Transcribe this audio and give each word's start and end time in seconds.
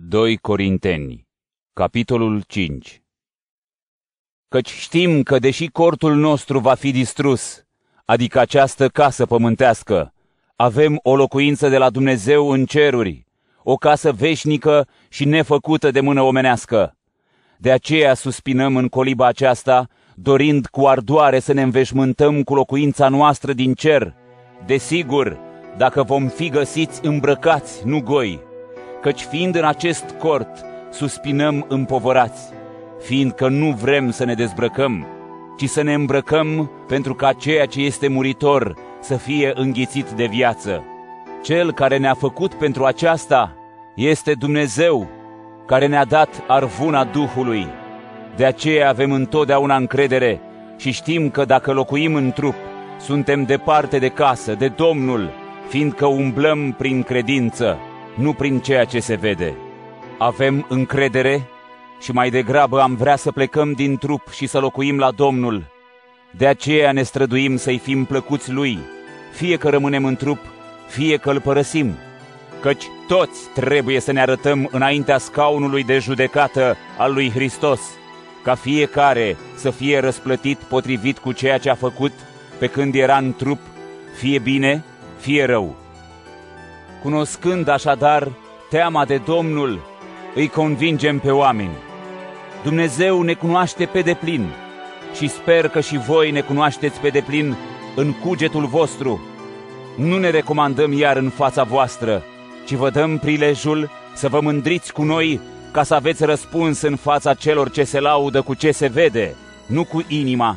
2 0.00 0.36
Corinteni, 0.36 1.26
capitolul 1.72 2.42
5 2.46 3.02
Căci 4.48 4.68
știm 4.70 5.22
că 5.22 5.38
deși 5.38 5.66
cortul 5.66 6.14
nostru 6.14 6.58
va 6.58 6.74
fi 6.74 6.90
distrus, 6.90 7.64
adică 8.04 8.38
această 8.38 8.88
casă 8.88 9.26
pământească, 9.26 10.12
avem 10.56 11.00
o 11.02 11.16
locuință 11.16 11.68
de 11.68 11.78
la 11.78 11.90
Dumnezeu 11.90 12.50
în 12.50 12.64
ceruri, 12.64 13.24
o 13.62 13.76
casă 13.76 14.12
veșnică 14.12 14.88
și 15.08 15.24
nefăcută 15.24 15.90
de 15.90 16.00
mână 16.00 16.22
omenească. 16.22 16.96
De 17.56 17.72
aceea 17.72 18.14
suspinăm 18.14 18.76
în 18.76 18.88
coliba 18.88 19.26
aceasta, 19.26 19.88
dorind 20.14 20.66
cu 20.66 20.86
ardoare 20.86 21.38
să 21.38 21.52
ne 21.52 21.62
înveșmântăm 21.62 22.42
cu 22.42 22.54
locuința 22.54 23.08
noastră 23.08 23.52
din 23.52 23.74
cer, 23.74 24.14
desigur, 24.66 25.38
dacă 25.76 26.02
vom 26.02 26.28
fi 26.28 26.48
găsiți 26.48 27.06
îmbrăcați, 27.06 27.86
nu 27.86 28.00
goi, 28.00 28.46
căci 29.00 29.22
fiind 29.22 29.54
în 29.54 29.64
acest 29.64 30.14
cort, 30.18 30.64
suspinăm 30.90 31.64
împovărați, 31.68 32.52
fiindcă 33.00 33.48
nu 33.48 33.70
vrem 33.70 34.10
să 34.10 34.24
ne 34.24 34.34
dezbrăcăm, 34.34 35.06
ci 35.58 35.68
să 35.68 35.82
ne 35.82 35.94
îmbrăcăm 35.94 36.70
pentru 36.86 37.14
ca 37.14 37.32
ceea 37.32 37.66
ce 37.66 37.80
este 37.80 38.08
muritor 38.08 38.74
să 39.00 39.16
fie 39.16 39.52
înghițit 39.54 40.10
de 40.10 40.24
viață. 40.24 40.84
Cel 41.42 41.72
care 41.72 41.96
ne-a 41.96 42.14
făcut 42.14 42.54
pentru 42.54 42.84
aceasta 42.84 43.56
este 43.94 44.32
Dumnezeu, 44.32 45.08
care 45.66 45.86
ne-a 45.86 46.04
dat 46.04 46.44
arvuna 46.46 47.04
Duhului. 47.04 47.66
De 48.36 48.44
aceea 48.44 48.88
avem 48.88 49.12
întotdeauna 49.12 49.76
încredere 49.76 50.40
și 50.76 50.90
știm 50.90 51.30
că 51.30 51.44
dacă 51.44 51.72
locuim 51.72 52.14
în 52.14 52.32
trup, 52.32 52.54
suntem 53.00 53.44
departe 53.44 53.98
de 53.98 54.08
casă, 54.08 54.54
de 54.54 54.68
Domnul, 54.68 55.30
fiindcă 55.68 56.06
umblăm 56.06 56.72
prin 56.72 57.02
credință 57.02 57.78
nu 58.18 58.32
prin 58.32 58.58
ceea 58.58 58.84
ce 58.84 59.00
se 59.00 59.14
vede. 59.14 59.56
Avem 60.18 60.66
încredere 60.68 61.48
și 62.00 62.12
mai 62.12 62.30
degrabă 62.30 62.80
am 62.80 62.94
vrea 62.94 63.16
să 63.16 63.32
plecăm 63.32 63.72
din 63.72 63.96
trup 63.96 64.30
și 64.30 64.46
să 64.46 64.58
locuim 64.58 64.98
la 64.98 65.10
Domnul. 65.10 65.64
De 66.30 66.46
aceea 66.46 66.92
ne 66.92 67.02
străduim 67.02 67.56
să-i 67.56 67.78
fim 67.78 68.04
plăcuți 68.04 68.52
Lui, 68.52 68.78
fie 69.32 69.56
că 69.56 69.68
rămânem 69.68 70.04
în 70.04 70.16
trup, 70.16 70.38
fie 70.88 71.16
că 71.16 71.30
îl 71.30 71.40
părăsim. 71.40 71.94
Căci 72.60 72.84
toți 73.08 73.40
trebuie 73.54 74.00
să 74.00 74.12
ne 74.12 74.20
arătăm 74.20 74.68
înaintea 74.72 75.18
scaunului 75.18 75.84
de 75.84 75.98
judecată 75.98 76.76
al 76.98 77.12
lui 77.12 77.30
Hristos, 77.30 77.80
ca 78.42 78.54
fiecare 78.54 79.36
să 79.56 79.70
fie 79.70 79.98
răsplătit 79.98 80.58
potrivit 80.58 81.18
cu 81.18 81.32
ceea 81.32 81.58
ce 81.58 81.70
a 81.70 81.74
făcut 81.74 82.12
pe 82.58 82.66
când 82.66 82.94
era 82.94 83.16
în 83.16 83.34
trup, 83.34 83.58
fie 84.16 84.38
bine, 84.38 84.84
fie 85.18 85.44
rău. 85.44 85.76
Cunoscând 87.08 87.68
așadar 87.68 88.32
teama 88.70 89.04
de 89.04 89.16
Domnul, 89.16 89.80
îi 90.34 90.48
convingem 90.48 91.18
pe 91.18 91.30
oameni. 91.30 91.76
Dumnezeu 92.62 93.22
ne 93.22 93.34
cunoaște 93.34 93.84
pe 93.84 94.00
deplin 94.00 94.48
și 95.14 95.28
sper 95.28 95.68
că 95.68 95.80
și 95.80 95.98
voi 95.98 96.30
ne 96.30 96.40
cunoașteți 96.40 97.00
pe 97.00 97.08
deplin 97.08 97.56
în 97.96 98.12
cugetul 98.12 98.66
vostru. 98.66 99.20
Nu 99.96 100.18
ne 100.18 100.30
recomandăm 100.30 100.92
iar 100.92 101.16
în 101.16 101.28
fața 101.28 101.62
voastră, 101.62 102.22
ci 102.66 102.72
vă 102.72 102.90
dăm 102.90 103.18
prilejul 103.18 103.90
să 104.14 104.28
vă 104.28 104.40
mândriți 104.40 104.92
cu 104.92 105.02
noi 105.02 105.40
ca 105.72 105.82
să 105.82 105.94
aveți 105.94 106.24
răspuns 106.24 106.80
în 106.80 106.96
fața 106.96 107.34
celor 107.34 107.70
ce 107.70 107.84
se 107.84 108.00
laudă 108.00 108.42
cu 108.42 108.54
ce 108.54 108.70
se 108.70 108.86
vede, 108.86 109.34
nu 109.66 109.84
cu 109.84 110.04
inima. 110.08 110.56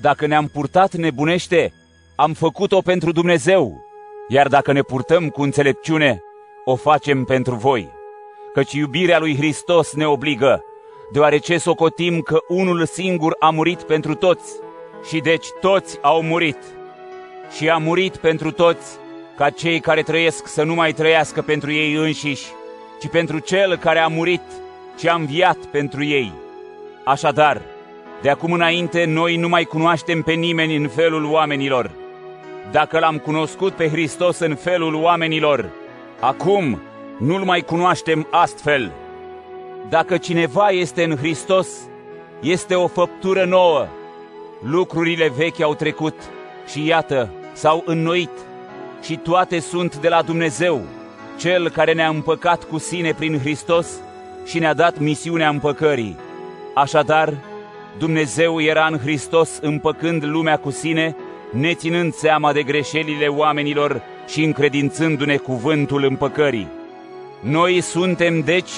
Dacă 0.00 0.26
ne-am 0.26 0.46
purtat 0.46 0.94
nebunește, 0.94 1.72
am 2.14 2.32
făcut-o 2.32 2.80
pentru 2.80 3.12
Dumnezeu 3.12 3.85
iar 4.28 4.48
dacă 4.48 4.72
ne 4.72 4.82
purtăm 4.82 5.28
cu 5.28 5.42
înțelepciune, 5.42 6.22
o 6.64 6.74
facem 6.74 7.24
pentru 7.24 7.54
voi. 7.54 7.90
Căci 8.52 8.72
iubirea 8.72 9.18
lui 9.18 9.36
Hristos 9.36 9.92
ne 9.92 10.06
obligă, 10.06 10.64
deoarece 11.12 11.58
socotim 11.58 12.20
că 12.20 12.38
unul 12.48 12.84
singur 12.84 13.36
a 13.38 13.50
murit 13.50 13.82
pentru 13.82 14.14
toți 14.14 14.52
și 15.08 15.18
deci 15.20 15.46
toți 15.60 15.98
au 16.00 16.22
murit. 16.22 16.58
Și 17.56 17.68
a 17.68 17.76
murit 17.76 18.16
pentru 18.16 18.50
toți 18.50 18.98
ca 19.36 19.50
cei 19.50 19.80
care 19.80 20.02
trăiesc 20.02 20.46
să 20.46 20.62
nu 20.62 20.74
mai 20.74 20.92
trăiască 20.92 21.42
pentru 21.42 21.72
ei 21.72 21.94
înșiși, 21.94 22.46
ci 23.00 23.08
pentru 23.08 23.38
cel 23.38 23.76
care 23.76 23.98
a 23.98 24.06
murit 24.06 24.42
și 24.98 25.08
a 25.08 25.14
înviat 25.14 25.56
pentru 25.56 26.04
ei. 26.04 26.32
Așadar, 27.04 27.62
de 28.22 28.30
acum 28.30 28.52
înainte 28.52 29.04
noi 29.04 29.36
nu 29.36 29.48
mai 29.48 29.64
cunoaștem 29.64 30.22
pe 30.22 30.32
nimeni 30.32 30.76
în 30.76 30.88
felul 30.88 31.24
oamenilor, 31.24 31.90
dacă 32.70 32.98
l-am 32.98 33.18
cunoscut 33.18 33.72
pe 33.72 33.88
Hristos 33.88 34.38
în 34.38 34.54
felul 34.54 34.94
oamenilor, 34.94 35.70
acum 36.20 36.80
nu-l 37.18 37.44
mai 37.44 37.60
cunoaștem 37.60 38.26
astfel. 38.30 38.92
Dacă 39.88 40.16
cineva 40.16 40.68
este 40.68 41.04
în 41.04 41.16
Hristos, 41.16 41.68
este 42.40 42.74
o 42.74 42.86
făptură 42.86 43.44
nouă. 43.44 43.86
Lucrurile 44.62 45.32
vechi 45.36 45.60
au 45.60 45.74
trecut 45.74 46.14
și 46.72 46.86
iată, 46.86 47.30
s-au 47.52 47.82
înnoit 47.86 48.30
și 49.02 49.16
toate 49.16 49.58
sunt 49.58 49.96
de 49.96 50.08
la 50.08 50.22
Dumnezeu, 50.22 50.82
Cel 51.38 51.70
care 51.70 51.92
ne-a 51.92 52.08
împăcat 52.08 52.64
cu 52.64 52.78
sine 52.78 53.12
prin 53.12 53.38
Hristos 53.38 53.88
și 54.44 54.58
ne-a 54.58 54.74
dat 54.74 54.98
misiunea 54.98 55.48
împăcării. 55.48 56.16
Așadar, 56.74 57.34
Dumnezeu 57.98 58.60
era 58.60 58.86
în 58.86 58.98
Hristos 58.98 59.58
împăcând 59.60 60.24
lumea 60.24 60.56
cu 60.56 60.70
sine, 60.70 61.16
neținând 61.50 62.12
seama 62.12 62.52
de 62.52 62.62
greșelile 62.62 63.26
oamenilor 63.26 64.02
și 64.28 64.44
încredințându-ne 64.44 65.36
cuvântul 65.36 66.04
împăcării. 66.04 66.68
Noi 67.40 67.80
suntem, 67.80 68.40
deci, 68.40 68.70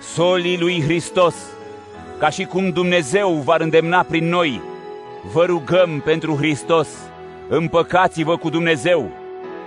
solii 0.00 0.58
lui 0.58 0.82
Hristos, 0.82 1.34
ca 2.18 2.28
și 2.28 2.44
cum 2.44 2.70
Dumnezeu 2.70 3.32
va 3.32 3.56
îndemna 3.58 4.02
prin 4.02 4.28
noi. 4.28 4.60
Vă 5.32 5.44
rugăm 5.44 6.02
pentru 6.04 6.34
Hristos, 6.36 6.88
împăcați-vă 7.48 8.36
cu 8.36 8.48
Dumnezeu. 8.48 9.10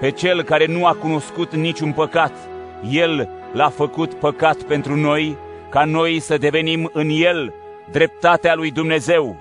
Pe 0.00 0.10
Cel 0.10 0.42
care 0.42 0.66
nu 0.66 0.86
a 0.86 0.92
cunoscut 0.92 1.54
niciun 1.54 1.92
păcat, 1.92 2.32
El 2.90 3.28
l-a 3.52 3.68
făcut 3.68 4.14
păcat 4.14 4.56
pentru 4.62 4.96
noi, 4.96 5.36
ca 5.68 5.84
noi 5.84 6.20
să 6.20 6.36
devenim 6.36 6.90
în 6.92 7.08
El 7.10 7.54
dreptatea 7.90 8.54
lui 8.54 8.70
Dumnezeu. 8.70 9.36